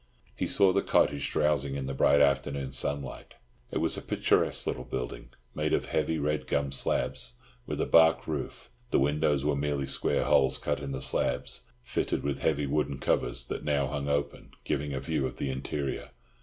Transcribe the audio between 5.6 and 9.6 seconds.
of heavy red gum slabs, with a bark roof; the windows were